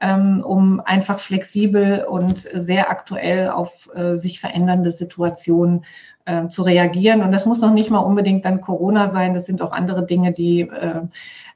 ähm, 0.00 0.42
um 0.42 0.80
einfach 0.80 1.20
flexibel 1.20 2.04
und 2.04 2.48
sehr 2.54 2.90
aktuell 2.90 3.50
auf 3.50 3.90
äh, 3.94 4.16
sich 4.16 4.40
verändernde 4.40 4.92
Situationen 4.92 5.84
äh, 6.30 6.48
zu 6.48 6.62
reagieren. 6.62 7.22
Und 7.22 7.32
das 7.32 7.46
muss 7.46 7.60
noch 7.60 7.72
nicht 7.72 7.90
mal 7.90 7.98
unbedingt 7.98 8.44
dann 8.44 8.60
Corona 8.60 9.08
sein, 9.08 9.34
das 9.34 9.46
sind 9.46 9.62
auch 9.62 9.72
andere 9.72 10.06
Dinge, 10.06 10.32
die 10.32 10.60
äh, 10.60 11.02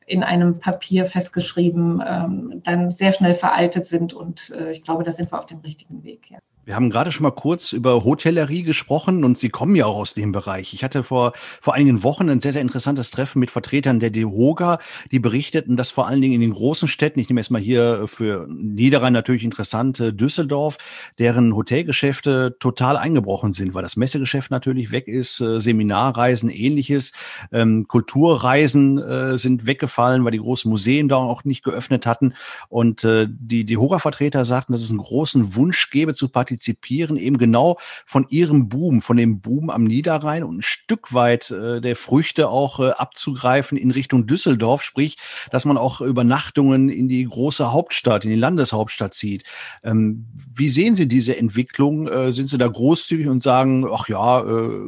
in 0.06 0.22
einem 0.22 0.58
Papier 0.58 1.06
festgeschrieben 1.06 2.02
ähm, 2.06 2.60
dann 2.64 2.90
sehr 2.90 3.12
schnell 3.12 3.34
veraltet 3.34 3.86
sind. 3.86 4.12
Und 4.12 4.50
äh, 4.50 4.72
ich 4.72 4.82
glaube, 4.82 5.04
da 5.04 5.12
sind 5.12 5.32
wir 5.32 5.38
auf 5.38 5.46
dem 5.46 5.60
richtigen 5.60 6.02
Weg. 6.04 6.30
Ja. 6.30 6.38
Wir 6.66 6.76
haben 6.76 6.88
gerade 6.88 7.12
schon 7.12 7.24
mal 7.24 7.30
kurz 7.30 7.72
über 7.72 8.04
Hotellerie 8.04 8.62
gesprochen 8.62 9.22
und 9.22 9.38
Sie 9.38 9.50
kommen 9.50 9.76
ja 9.76 9.84
auch 9.84 9.98
aus 9.98 10.14
dem 10.14 10.32
Bereich. 10.32 10.72
Ich 10.72 10.82
hatte 10.82 11.02
vor, 11.02 11.34
vor 11.60 11.74
einigen 11.74 12.02
Wochen 12.02 12.30
ein 12.30 12.40
sehr, 12.40 12.54
sehr 12.54 12.62
interessantes 12.62 13.10
Treffen 13.10 13.38
mit 13.38 13.50
Vertretern 13.50 14.00
der 14.00 14.08
DEHOGA, 14.08 14.78
die 15.12 15.18
berichteten, 15.18 15.76
dass 15.76 15.90
vor 15.90 16.06
allen 16.06 16.22
Dingen 16.22 16.32
in 16.32 16.40
den 16.40 16.54
großen 16.54 16.88
Städten, 16.88 17.20
ich 17.20 17.28
nehme 17.28 17.40
erstmal 17.40 17.60
hier 17.60 18.08
für 18.08 18.46
Niederrhein 18.48 19.12
natürlich 19.12 19.44
interessant, 19.44 19.98
Düsseldorf, 19.98 20.78
deren 21.18 21.54
Hotelgeschäfte 21.54 22.56
total 22.58 22.96
eingebrochen 22.96 23.52
sind, 23.52 23.74
weil 23.74 23.82
das 23.82 23.96
Messegeschäft 23.96 24.50
natürlich 24.50 24.90
weg 24.90 25.06
ist, 25.06 25.40
äh, 25.40 25.60
Seminarreisen 25.60 26.48
ähnliches, 26.48 27.12
ähm, 27.52 27.86
Kulturreisen 27.88 28.96
äh, 28.96 29.36
sind 29.36 29.66
weggefallen, 29.66 30.24
weil 30.24 30.32
die 30.32 30.38
großen 30.38 30.70
Museen 30.70 31.10
da 31.10 31.16
auch 31.16 31.44
nicht 31.44 31.62
geöffnet 31.62 32.06
hatten. 32.06 32.32
Und 32.70 33.04
äh, 33.04 33.26
die 33.28 33.66
DEHOGA-Vertreter 33.66 34.46
sagten, 34.46 34.72
dass 34.72 34.80
es 34.80 34.88
einen 34.88 34.98
großen 34.98 35.54
Wunsch 35.56 35.90
gäbe 35.90 36.14
zu 36.14 36.30
partizipieren 36.30 36.53
partizipieren 36.54 37.16
eben 37.16 37.38
genau 37.38 37.78
von 38.06 38.26
ihrem 38.28 38.68
Boom, 38.68 39.02
von 39.02 39.16
dem 39.16 39.40
Boom 39.40 39.70
am 39.70 39.84
Niederrhein 39.84 40.44
und 40.44 40.58
ein 40.58 40.62
Stück 40.62 41.12
weit 41.12 41.50
äh, 41.50 41.80
der 41.80 41.96
Früchte 41.96 42.48
auch 42.48 42.80
äh, 42.80 42.90
abzugreifen 42.90 43.76
in 43.76 43.90
Richtung 43.90 44.26
Düsseldorf, 44.26 44.82
sprich, 44.82 45.16
dass 45.50 45.64
man 45.64 45.76
auch 45.76 46.00
Übernachtungen 46.00 46.88
in 46.88 47.08
die 47.08 47.24
große 47.24 47.72
Hauptstadt, 47.72 48.24
in 48.24 48.30
die 48.30 48.36
Landeshauptstadt 48.36 49.14
zieht. 49.14 49.44
Ähm, 49.82 50.26
wie 50.54 50.68
sehen 50.68 50.94
Sie 50.94 51.08
diese 51.08 51.36
Entwicklung? 51.36 52.08
Äh, 52.08 52.32
sind 52.32 52.48
Sie 52.48 52.58
da 52.58 52.68
großzügig 52.68 53.26
und 53.26 53.42
sagen, 53.42 53.86
ach 53.90 54.08
ja, 54.08 54.40
äh, 54.40 54.86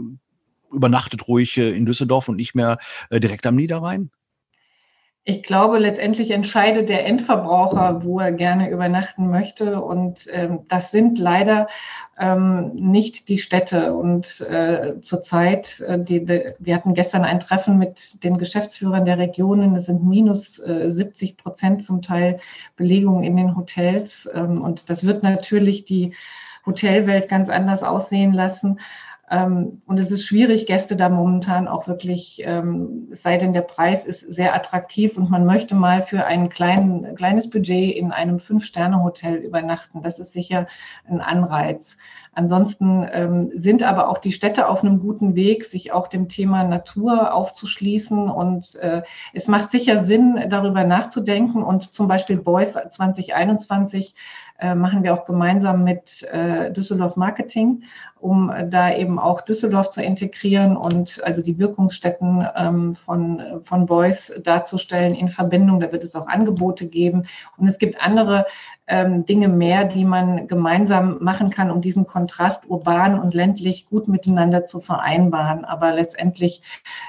übernachtet 0.72 1.26
ruhig 1.26 1.56
äh, 1.56 1.70
in 1.76 1.86
Düsseldorf 1.86 2.28
und 2.28 2.36
nicht 2.36 2.54
mehr 2.54 2.78
äh, 3.10 3.20
direkt 3.20 3.46
am 3.46 3.56
Niederrhein? 3.56 4.10
Ich 5.28 5.42
glaube, 5.42 5.78
letztendlich 5.80 6.30
entscheidet 6.30 6.88
der 6.88 7.04
Endverbraucher, 7.04 8.04
wo 8.04 8.20
er 8.20 8.30
gerne 8.30 8.70
übernachten 8.70 9.28
möchte. 9.28 9.82
Und 9.82 10.28
ähm, 10.30 10.60
das 10.68 10.92
sind 10.92 11.18
leider 11.18 11.66
ähm, 12.16 12.70
nicht 12.74 13.28
die 13.28 13.38
Städte. 13.38 13.92
Und 13.92 14.40
äh, 14.42 15.00
zurzeit, 15.00 15.80
äh, 15.80 15.98
die, 15.98 16.24
die, 16.24 16.54
wir 16.60 16.76
hatten 16.76 16.94
gestern 16.94 17.24
ein 17.24 17.40
Treffen 17.40 17.76
mit 17.76 18.22
den 18.22 18.38
Geschäftsführern 18.38 19.04
der 19.04 19.18
Regionen. 19.18 19.74
Es 19.74 19.86
sind 19.86 20.04
minus 20.04 20.60
äh, 20.60 20.92
70 20.92 21.38
Prozent 21.38 21.84
zum 21.84 22.02
Teil 22.02 22.38
Belegung 22.76 23.24
in 23.24 23.36
den 23.36 23.56
Hotels. 23.56 24.28
Ähm, 24.32 24.62
und 24.62 24.88
das 24.90 25.04
wird 25.04 25.24
natürlich 25.24 25.84
die 25.84 26.14
Hotelwelt 26.66 27.28
ganz 27.28 27.48
anders 27.48 27.82
aussehen 27.82 28.32
lassen. 28.32 28.78
Ähm, 29.28 29.82
und 29.86 29.98
es 29.98 30.10
ist 30.10 30.24
schwierig, 30.24 30.66
Gäste 30.66 30.94
da 30.94 31.08
momentan 31.08 31.66
auch 31.66 31.88
wirklich, 31.88 32.42
ähm, 32.44 33.08
es 33.10 33.22
sei 33.22 33.38
denn, 33.38 33.52
der 33.52 33.62
Preis 33.62 34.04
ist 34.04 34.20
sehr 34.20 34.54
attraktiv 34.54 35.16
und 35.16 35.30
man 35.30 35.44
möchte 35.44 35.74
mal 35.74 36.02
für 36.02 36.24
ein 36.24 36.48
klein, 36.48 37.14
kleines 37.16 37.50
Budget 37.50 37.96
in 37.96 38.12
einem 38.12 38.38
Fünf-Sterne-Hotel 38.38 39.36
übernachten. 39.36 40.02
Das 40.02 40.20
ist 40.20 40.32
sicher 40.32 40.68
ein 41.08 41.20
Anreiz. 41.20 41.96
Ansonsten 42.36 43.08
ähm, 43.12 43.50
sind 43.54 43.82
aber 43.82 44.08
auch 44.08 44.18
die 44.18 44.30
Städte 44.30 44.68
auf 44.68 44.84
einem 44.84 45.00
guten 45.00 45.34
Weg, 45.34 45.64
sich 45.64 45.92
auch 45.92 46.06
dem 46.06 46.28
Thema 46.28 46.64
Natur 46.64 47.32
aufzuschließen. 47.32 48.28
Und 48.28 48.74
äh, 48.76 49.02
es 49.32 49.48
macht 49.48 49.70
sicher 49.70 50.04
Sinn, 50.04 50.44
darüber 50.50 50.84
nachzudenken. 50.84 51.62
Und 51.62 51.94
zum 51.94 52.08
Beispiel 52.08 52.36
Boys 52.36 52.74
2021 52.74 54.14
äh, 54.58 54.74
machen 54.74 55.02
wir 55.02 55.14
auch 55.14 55.24
gemeinsam 55.24 55.84
mit 55.84 56.22
äh, 56.24 56.72
Düsseldorf 56.72 57.16
Marketing, 57.16 57.82
um 58.18 58.50
äh, 58.50 58.68
da 58.68 58.94
eben 58.94 59.18
auch 59.18 59.40
Düsseldorf 59.40 59.90
zu 59.90 60.02
integrieren 60.02 60.76
und 60.76 61.20
also 61.24 61.42
die 61.42 61.58
Wirkungsstätten 61.58 62.46
ähm, 62.56 62.94
von, 62.94 63.60
von 63.62 63.86
Boys 63.86 64.32
darzustellen 64.42 65.14
in 65.14 65.28
Verbindung. 65.28 65.80
Da 65.80 65.92
wird 65.92 66.04
es 66.04 66.14
auch 66.14 66.26
Angebote 66.26 66.86
geben. 66.86 67.26
Und 67.56 67.68
es 67.68 67.78
gibt 67.78 68.00
andere 68.00 68.46
ähm, 68.86 69.26
Dinge 69.26 69.48
mehr, 69.48 69.84
die 69.84 70.04
man 70.04 70.48
gemeinsam 70.48 71.18
machen 71.20 71.50
kann, 71.50 71.70
um 71.70 71.80
diesen 71.80 72.06
Kontrast 72.06 72.68
urban 72.68 73.18
und 73.18 73.34
ländlich 73.34 73.86
gut 73.86 74.08
miteinander 74.08 74.64
zu 74.64 74.80
vereinbaren. 74.80 75.64
Aber 75.64 75.92
letztendlich 75.92 76.62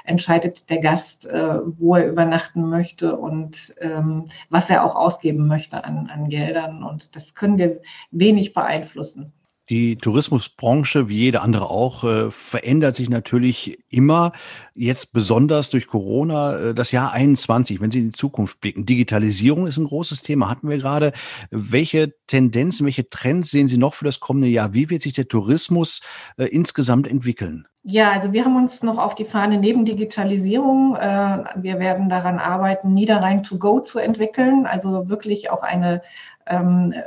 entscheidet 0.04 0.70
der 0.70 0.78
Gast, 0.78 1.26
äh, 1.26 1.60
wo 1.78 1.96
er 1.96 2.08
übernachten 2.08 2.68
möchte 2.68 3.16
und 3.16 3.74
ähm, 3.80 4.26
was 4.50 4.70
er 4.70 4.84
auch 4.84 4.96
ausgeben 4.96 5.46
möchte 5.46 5.84
an, 5.84 6.10
an 6.12 6.28
Geldern. 6.28 6.82
Und 6.82 7.14
das 7.16 7.34
können 7.34 7.58
wir 7.58 7.80
wenig 8.10 8.54
beeinflussen. 8.54 9.32
Die 9.70 9.96
Tourismusbranche, 9.96 11.08
wie 11.08 11.18
jede 11.18 11.42
andere 11.42 11.68
auch, 11.68 12.02
äh, 12.02 12.30
verändert 12.30 12.96
sich 12.96 13.10
natürlich 13.10 13.78
immer. 13.90 14.32
Jetzt 14.74 15.12
besonders 15.12 15.68
durch 15.68 15.86
Corona, 15.86 16.56
äh, 16.56 16.74
das 16.74 16.90
Jahr 16.90 17.12
21, 17.12 17.78
wenn 17.80 17.90
Sie 17.90 17.98
in 17.98 18.06
die 18.06 18.12
Zukunft 18.12 18.62
blicken. 18.62 18.86
Digitalisierung 18.86 19.66
ist 19.66 19.76
ein 19.76 19.84
großes 19.84 20.22
Thema, 20.22 20.48
hatten 20.48 20.70
wir 20.70 20.78
gerade. 20.78 21.12
Welche 21.50 22.14
Tendenzen, 22.26 22.86
welche 22.86 23.10
Trends 23.10 23.50
sehen 23.50 23.68
Sie 23.68 23.76
noch 23.76 23.92
für 23.92 24.06
das 24.06 24.20
kommende 24.20 24.48
Jahr? 24.48 24.72
Wie 24.72 24.88
wird 24.88 25.02
sich 25.02 25.12
der 25.12 25.28
Tourismus 25.28 26.00
äh, 26.38 26.44
insgesamt 26.44 27.06
entwickeln? 27.06 27.66
Ja, 27.82 28.10
also 28.12 28.32
wir 28.32 28.44
haben 28.44 28.56
uns 28.56 28.82
noch 28.82 28.98
auf 28.98 29.14
die 29.14 29.24
Fahne 29.24 29.58
neben 29.58 29.86
Digitalisierung, 29.86 30.94
wir 30.94 31.78
werden 31.78 32.10
daran 32.10 32.38
arbeiten, 32.38 32.92
Niederrhein 32.92 33.44
to 33.44 33.56
go 33.56 33.80
zu 33.80 33.98
entwickeln, 33.98 34.66
also 34.66 35.08
wirklich 35.08 35.48
auch 35.48 35.62
eine 35.62 36.02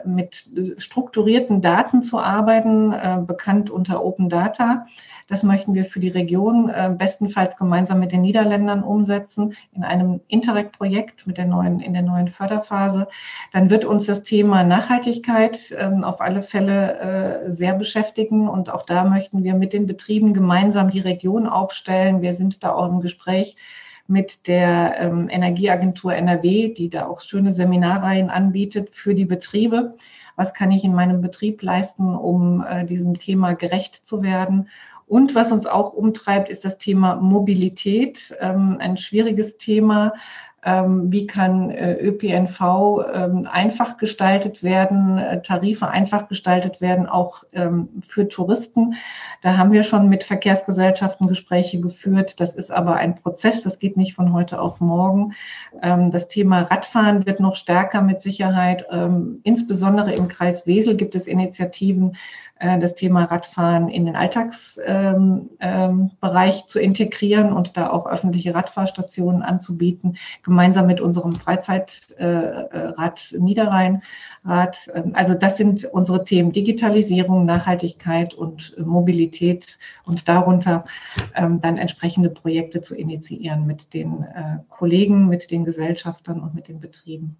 mit 0.05 0.49
strukturierten 0.77 1.61
Daten 1.61 2.03
zu 2.03 2.19
arbeiten, 2.19 2.93
äh, 2.93 3.19
bekannt 3.25 3.69
unter 3.69 4.03
Open 4.03 4.29
Data. 4.29 4.85
Das 5.31 5.43
möchten 5.43 5.73
wir 5.73 5.85
für 5.85 6.01
die 6.01 6.09
Region 6.09 6.69
äh, 6.69 6.93
bestenfalls 6.95 7.55
gemeinsam 7.55 7.99
mit 7.99 8.11
den 8.11 8.21
Niederländern 8.21 8.83
umsetzen 8.83 9.55
in 9.71 9.85
einem 9.85 10.19
Interreg-Projekt 10.27 11.25
mit 11.25 11.37
der 11.37 11.45
neuen, 11.45 11.79
in 11.79 11.93
der 11.93 12.01
neuen 12.01 12.27
Förderphase. 12.27 13.07
Dann 13.53 13.69
wird 13.69 13.85
uns 13.85 14.05
das 14.05 14.23
Thema 14.23 14.63
Nachhaltigkeit 14.65 15.73
ähm, 15.77 16.03
auf 16.03 16.19
alle 16.19 16.41
Fälle 16.41 16.99
äh, 17.47 17.51
sehr 17.51 17.75
beschäftigen 17.75 18.49
und 18.49 18.69
auch 18.69 18.85
da 18.85 19.05
möchten 19.05 19.45
wir 19.45 19.53
mit 19.53 19.71
den 19.71 19.87
Betrieben 19.87 20.33
gemeinsam 20.33 20.89
die 20.89 20.99
Region 20.99 21.47
aufstellen. 21.47 22.21
Wir 22.21 22.33
sind 22.33 22.61
da 22.63 22.73
auch 22.73 22.89
im 22.89 22.99
Gespräch 22.99 23.55
mit 24.11 24.47
der 24.47 24.97
ähm, 24.99 25.29
Energieagentur 25.29 26.13
NRW, 26.13 26.73
die 26.73 26.89
da 26.89 27.07
auch 27.07 27.21
schöne 27.21 27.53
Seminarreihen 27.53 28.29
anbietet 28.29 28.89
für 28.91 29.15
die 29.15 29.25
Betriebe. 29.25 29.95
Was 30.35 30.53
kann 30.53 30.71
ich 30.71 30.83
in 30.83 30.93
meinem 30.93 31.21
Betrieb 31.21 31.63
leisten, 31.63 32.15
um 32.15 32.63
äh, 32.63 32.85
diesem 32.85 33.17
Thema 33.17 33.53
gerecht 33.53 34.05
zu 34.05 34.21
werden? 34.21 34.67
Und 35.07 35.33
was 35.33 35.51
uns 35.51 35.65
auch 35.65 35.93
umtreibt, 35.93 36.49
ist 36.49 36.63
das 36.65 36.77
Thema 36.77 37.15
Mobilität, 37.15 38.35
ähm, 38.39 38.77
ein 38.79 38.97
schwieriges 38.97 39.57
Thema. 39.57 40.13
Ähm, 40.63 41.11
wie 41.11 41.25
kann 41.25 41.71
äh, 41.71 41.93
ÖPNV 41.93 42.61
ähm, 43.11 43.47
einfach 43.51 43.97
gestaltet 43.97 44.61
werden, 44.61 45.17
äh, 45.17 45.41
Tarife 45.41 45.87
einfach 45.87 46.27
gestaltet 46.27 46.81
werden, 46.81 47.07
auch 47.07 47.43
ähm, 47.53 47.89
für 48.07 48.27
Touristen. 48.27 48.93
Da 49.41 49.57
haben 49.57 49.71
wir 49.71 49.81
schon 49.81 50.07
mit 50.07 50.23
Verkehrsgesellschaften 50.23 51.27
Gespräche 51.27 51.81
geführt. 51.81 52.39
Das 52.39 52.53
ist 52.53 52.69
aber 52.69 52.95
ein 52.95 53.15
Prozess, 53.15 53.63
das 53.63 53.79
geht 53.79 53.97
nicht 53.97 54.13
von 54.13 54.33
heute 54.33 54.61
auf 54.61 54.81
morgen. 54.81 55.33
Das 55.81 56.27
Thema 56.27 56.61
Radfahren 56.61 57.25
wird 57.25 57.39
noch 57.39 57.55
stärker 57.55 58.03
mit 58.03 58.21
Sicherheit. 58.21 58.85
Insbesondere 59.41 60.13
im 60.13 60.27
Kreis 60.27 60.67
Wesel 60.67 60.95
gibt 60.95 61.15
es 61.15 61.25
Initiativen, 61.25 62.15
das 62.79 62.93
Thema 62.93 63.23
Radfahren 63.25 63.89
in 63.89 64.05
den 64.05 64.15
Alltagsbereich 64.15 64.85
ähm, 64.85 65.49
ähm, 65.59 66.67
zu 66.67 66.79
integrieren 66.79 67.53
und 67.53 67.75
da 67.75 67.89
auch 67.89 68.05
öffentliche 68.05 68.53
Radfahrstationen 68.53 69.41
anzubieten, 69.41 70.17
gemeinsam 70.43 70.85
mit 70.85 71.01
unserem 71.01 71.33
Freizeitrad 71.33 73.31
äh, 73.31 73.39
Niederrhein. 73.39 74.03
Rad. 74.43 74.89
Ähm, 74.93 75.11
also 75.15 75.33
das 75.33 75.57
sind 75.57 75.85
unsere 75.85 76.23
Themen 76.23 76.51
Digitalisierung, 76.51 77.45
Nachhaltigkeit 77.45 78.33
und 78.33 78.75
Mobilität 78.77 79.77
und 80.03 80.27
darunter 80.27 80.85
dann 81.33 81.77
entsprechende 81.77 82.29
Projekte 82.29 82.81
zu 82.81 82.95
initiieren 82.95 83.65
mit 83.65 83.93
den 83.93 84.23
äh, 84.23 84.57
Kollegen, 84.69 85.27
mit 85.27 85.51
den 85.51 85.65
Gesellschaftern 85.65 86.39
und 86.41 86.53
mit 86.53 86.67
den 86.67 86.79
Betrieben. 86.79 87.37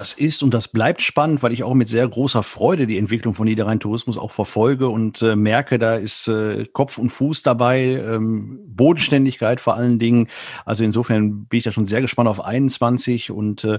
Das 0.00 0.14
ist 0.14 0.42
und 0.42 0.54
das 0.54 0.68
bleibt 0.68 1.02
spannend, 1.02 1.42
weil 1.42 1.52
ich 1.52 1.62
auch 1.62 1.74
mit 1.74 1.86
sehr 1.86 2.08
großer 2.08 2.42
Freude 2.42 2.86
die 2.86 2.96
Entwicklung 2.96 3.34
von 3.34 3.44
Niederrhein 3.46 3.80
Tourismus 3.80 4.16
auch 4.16 4.30
verfolge 4.30 4.88
und 4.88 5.20
äh, 5.20 5.36
merke, 5.36 5.78
da 5.78 5.96
ist 5.96 6.26
äh, 6.26 6.64
Kopf 6.72 6.96
und 6.96 7.10
Fuß 7.10 7.42
dabei, 7.42 8.02
ähm, 8.02 8.60
Bodenständigkeit 8.64 9.60
vor 9.60 9.76
allen 9.76 9.98
Dingen. 9.98 10.28
Also 10.64 10.84
insofern 10.84 11.44
bin 11.44 11.58
ich 11.58 11.64
da 11.64 11.70
schon 11.70 11.84
sehr 11.84 12.00
gespannt 12.00 12.30
auf 12.30 12.42
21 12.42 13.30
und 13.30 13.64
äh, 13.64 13.78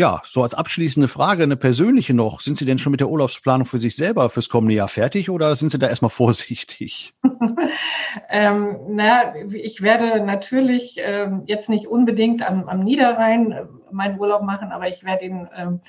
Ja, 0.00 0.22
so 0.24 0.40
als 0.40 0.54
abschließende 0.54 1.08
Frage, 1.08 1.42
eine 1.42 1.58
persönliche 1.58 2.14
noch. 2.14 2.40
Sind 2.40 2.56
Sie 2.56 2.64
denn 2.64 2.78
schon 2.78 2.90
mit 2.90 3.00
der 3.00 3.10
Urlaubsplanung 3.10 3.66
für 3.66 3.76
sich 3.76 3.96
selber 3.96 4.30
fürs 4.30 4.48
kommende 4.48 4.74
Jahr 4.74 4.88
fertig 4.88 5.28
oder 5.28 5.54
sind 5.54 5.68
Sie 5.68 5.78
da 5.78 5.88
erstmal 5.88 6.08
vorsichtig? 6.22 7.12
ähm, 8.30 8.78
na, 8.88 9.34
ich 9.52 9.82
werde 9.82 10.24
natürlich 10.24 10.96
ähm, 10.96 11.42
jetzt 11.44 11.68
nicht 11.68 11.86
unbedingt 11.86 12.40
am, 12.48 12.66
am 12.66 12.80
Niederrhein 12.80 13.52
äh, 13.52 13.64
meinen 13.92 14.18
Urlaub 14.18 14.40
machen, 14.40 14.72
aber 14.72 14.88
ich 14.88 15.04
werde 15.04 15.26
ihn 15.26 15.46
ähm, 15.54 15.80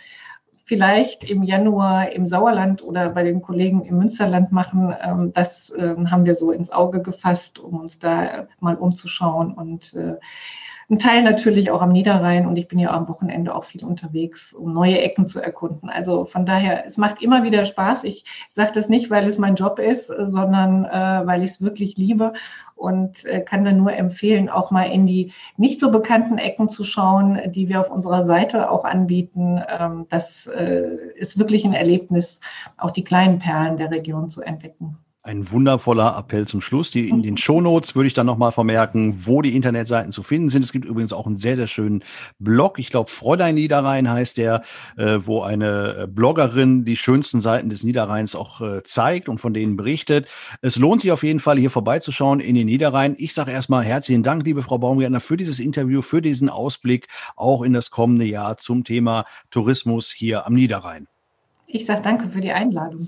vielleicht 0.65 1.23
im 1.23 1.43
Januar 1.43 2.11
im 2.11 2.27
Sauerland 2.27 2.83
oder 2.83 3.13
bei 3.13 3.23
den 3.23 3.41
Kollegen 3.41 3.85
im 3.85 3.97
Münsterland 3.97 4.51
machen. 4.51 4.93
Ähm, 5.01 5.31
das 5.33 5.71
ähm, 5.77 6.11
haben 6.11 6.25
wir 6.25 6.35
so 6.35 6.51
ins 6.51 6.69
Auge 6.69 7.01
gefasst, 7.01 7.59
um 7.59 7.79
uns 7.79 7.97
da 7.97 8.49
mal 8.59 8.75
umzuschauen 8.75 9.53
und 9.53 9.93
äh, 9.93 10.15
ein 10.91 10.99
Teil 10.99 11.23
natürlich 11.23 11.71
auch 11.71 11.81
am 11.81 11.93
Niederrhein 11.93 12.45
und 12.45 12.57
ich 12.57 12.67
bin 12.67 12.77
ja 12.77 12.91
am 12.91 13.07
Wochenende 13.07 13.55
auch 13.55 13.63
viel 13.63 13.85
unterwegs, 13.85 14.53
um 14.53 14.73
neue 14.73 14.99
Ecken 14.99 15.25
zu 15.25 15.39
erkunden. 15.39 15.89
Also 15.89 16.25
von 16.25 16.45
daher, 16.45 16.85
es 16.85 16.97
macht 16.97 17.21
immer 17.21 17.43
wieder 17.43 17.63
Spaß. 17.63 18.03
Ich 18.03 18.25
sage 18.51 18.71
das 18.73 18.89
nicht, 18.89 19.09
weil 19.09 19.25
es 19.25 19.37
mein 19.37 19.55
Job 19.55 19.79
ist, 19.79 20.07
sondern 20.07 20.83
äh, 20.83 21.25
weil 21.25 21.43
ich 21.43 21.51
es 21.51 21.61
wirklich 21.61 21.95
liebe 21.95 22.33
und 22.75 23.23
äh, 23.23 23.39
kann 23.39 23.63
dann 23.63 23.77
nur 23.77 23.93
empfehlen, 23.93 24.49
auch 24.49 24.71
mal 24.71 24.83
in 24.83 25.07
die 25.07 25.31
nicht 25.55 25.79
so 25.79 25.91
bekannten 25.91 26.37
Ecken 26.37 26.67
zu 26.67 26.83
schauen, 26.83 27.39
die 27.51 27.69
wir 27.69 27.79
auf 27.79 27.89
unserer 27.89 28.23
Seite 28.23 28.69
auch 28.69 28.83
anbieten. 28.83 29.61
Ähm, 29.69 30.07
das 30.09 30.47
äh, 30.47 30.97
ist 31.15 31.39
wirklich 31.39 31.63
ein 31.63 31.73
Erlebnis, 31.73 32.41
auch 32.77 32.91
die 32.91 33.05
kleinen 33.05 33.39
Perlen 33.39 33.77
der 33.77 33.91
Region 33.91 34.27
zu 34.27 34.41
entdecken. 34.41 34.97
Ein 35.23 35.51
wundervoller 35.51 36.17
Appell 36.17 36.47
zum 36.47 36.61
Schluss. 36.61 36.89
Die, 36.89 37.07
in 37.07 37.21
den 37.21 37.37
Shownotes 37.37 37.95
würde 37.95 38.07
ich 38.07 38.15
dann 38.15 38.25
nochmal 38.25 38.51
vermerken, 38.51 39.27
wo 39.27 39.43
die 39.43 39.55
Internetseiten 39.55 40.11
zu 40.11 40.23
finden 40.23 40.49
sind. 40.49 40.63
Es 40.63 40.71
gibt 40.71 40.83
übrigens 40.83 41.13
auch 41.13 41.27
einen 41.27 41.35
sehr, 41.35 41.55
sehr 41.55 41.67
schönen 41.67 42.03
Blog. 42.39 42.79
Ich 42.79 42.89
glaube, 42.89 43.11
Fräulein 43.11 43.53
Niederrhein 43.53 44.09
heißt 44.09 44.37
der, 44.37 44.63
äh, 44.97 45.19
wo 45.21 45.43
eine 45.43 45.95
äh, 45.95 46.07
Bloggerin 46.07 46.85
die 46.85 46.95
schönsten 46.95 47.39
Seiten 47.39 47.69
des 47.69 47.83
Niederrheins 47.83 48.35
auch 48.35 48.61
äh, 48.61 48.81
zeigt 48.83 49.29
und 49.29 49.37
von 49.37 49.53
denen 49.53 49.77
berichtet. 49.77 50.27
Es 50.63 50.77
lohnt 50.77 51.01
sich 51.01 51.11
auf 51.11 51.21
jeden 51.21 51.39
Fall, 51.39 51.59
hier 51.59 51.69
vorbeizuschauen 51.69 52.39
in 52.39 52.55
den 52.55 52.65
Niederrhein. 52.65 53.13
Ich 53.19 53.35
sage 53.35 53.51
erstmal 53.51 53.83
herzlichen 53.83 54.23
Dank, 54.23 54.43
liebe 54.43 54.63
Frau 54.63 54.79
Baumgärtner, 54.79 55.19
für 55.19 55.37
dieses 55.37 55.59
Interview, 55.59 56.01
für 56.01 56.23
diesen 56.23 56.49
Ausblick 56.49 57.07
auch 57.35 57.61
in 57.61 57.73
das 57.73 57.91
kommende 57.91 58.25
Jahr 58.25 58.57
zum 58.57 58.83
Thema 58.85 59.25
Tourismus 59.51 60.09
hier 60.09 60.47
am 60.47 60.53
Niederrhein. 60.53 61.07
Ich 61.67 61.85
sage 61.85 62.01
danke 62.01 62.27
für 62.27 62.41
die 62.41 62.51
Einladung. 62.51 63.07